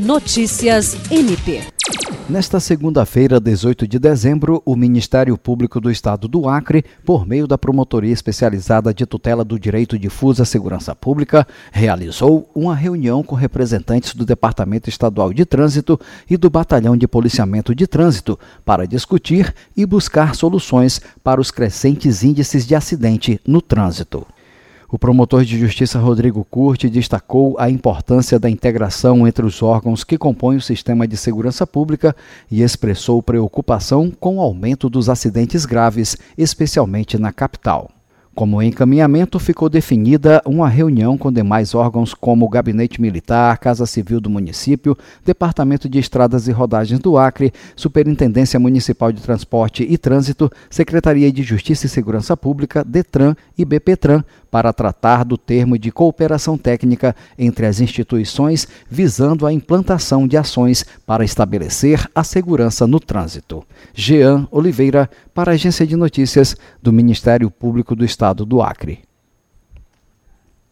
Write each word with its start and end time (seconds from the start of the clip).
Notícias 0.00 0.96
MP. 1.10 1.60
Nesta 2.26 2.58
segunda-feira, 2.58 3.38
18 3.38 3.86
de 3.86 3.98
dezembro, 3.98 4.62
o 4.64 4.74
Ministério 4.74 5.36
Público 5.36 5.78
do 5.78 5.90
Estado 5.90 6.26
do 6.26 6.48
Acre, 6.48 6.82
por 7.04 7.26
meio 7.26 7.46
da 7.46 7.58
Promotoria 7.58 8.10
Especializada 8.10 8.94
de 8.94 9.04
Tutela 9.04 9.44
do 9.44 9.58
Direito 9.58 9.98
Difuso 9.98 10.42
à 10.42 10.46
Segurança 10.46 10.94
Pública, 10.94 11.46
realizou 11.70 12.50
uma 12.54 12.74
reunião 12.74 13.22
com 13.22 13.34
representantes 13.34 14.14
do 14.14 14.24
Departamento 14.24 14.88
Estadual 14.88 15.34
de 15.34 15.44
Trânsito 15.44 16.00
e 16.30 16.38
do 16.38 16.48
Batalhão 16.48 16.96
de 16.96 17.06
Policiamento 17.06 17.74
de 17.74 17.86
Trânsito 17.86 18.38
para 18.64 18.86
discutir 18.86 19.54
e 19.76 19.84
buscar 19.84 20.34
soluções 20.34 20.98
para 21.22 21.42
os 21.42 21.50
crescentes 21.50 22.22
índices 22.22 22.66
de 22.66 22.74
acidente 22.74 23.38
no 23.46 23.60
trânsito. 23.60 24.26
O 24.92 24.98
promotor 24.98 25.44
de 25.44 25.56
justiça 25.56 26.00
Rodrigo 26.00 26.44
Curti 26.44 26.90
destacou 26.90 27.56
a 27.60 27.70
importância 27.70 28.40
da 28.40 28.50
integração 28.50 29.26
entre 29.26 29.46
os 29.46 29.62
órgãos 29.62 30.02
que 30.02 30.18
compõem 30.18 30.56
o 30.56 30.60
sistema 30.60 31.06
de 31.06 31.16
segurança 31.16 31.64
pública 31.64 32.14
e 32.50 32.60
expressou 32.60 33.22
preocupação 33.22 34.10
com 34.10 34.38
o 34.38 34.40
aumento 34.40 34.90
dos 34.90 35.08
acidentes 35.08 35.64
graves, 35.64 36.16
especialmente 36.36 37.16
na 37.16 37.32
capital. 37.32 37.88
Como 38.40 38.62
encaminhamento, 38.62 39.38
ficou 39.38 39.68
definida 39.68 40.40
uma 40.46 40.66
reunião 40.66 41.18
com 41.18 41.30
demais 41.30 41.74
órgãos 41.74 42.14
como 42.14 42.46
o 42.46 42.48
Gabinete 42.48 42.98
Militar, 42.98 43.58
Casa 43.58 43.84
Civil 43.84 44.18
do 44.18 44.30
Município, 44.30 44.96
Departamento 45.22 45.90
de 45.90 45.98
Estradas 45.98 46.48
e 46.48 46.50
Rodagens 46.50 47.00
do 47.00 47.18
Acre, 47.18 47.52
Superintendência 47.76 48.58
Municipal 48.58 49.12
de 49.12 49.20
Transporte 49.20 49.86
e 49.86 49.98
Trânsito, 49.98 50.50
Secretaria 50.70 51.30
de 51.30 51.42
Justiça 51.42 51.84
e 51.84 51.88
Segurança 51.90 52.34
Pública, 52.34 52.82
DETRAN 52.82 53.36
e 53.58 53.64
BPTRAN, 53.66 54.24
para 54.50 54.72
tratar 54.72 55.22
do 55.24 55.36
termo 55.38 55.78
de 55.78 55.92
cooperação 55.92 56.58
técnica 56.58 57.14
entre 57.38 57.66
as 57.66 57.78
instituições 57.78 58.66
visando 58.90 59.46
a 59.46 59.52
implantação 59.52 60.26
de 60.26 60.36
ações 60.36 60.84
para 61.06 61.24
estabelecer 61.24 62.08
a 62.14 62.24
segurança 62.24 62.86
no 62.86 62.98
trânsito. 62.98 63.62
Jean 63.94 64.48
Oliveira, 64.50 65.08
para 65.32 65.52
a 65.52 65.54
Agência 65.54 65.86
de 65.86 65.94
Notícias 65.94 66.56
do 66.82 66.92
Ministério 66.92 67.50
Público 67.50 67.94
do 67.94 68.04
Estado 68.04 68.29
do 68.34 68.62
Acre. 68.62 69.02